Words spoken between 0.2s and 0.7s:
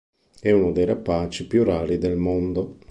È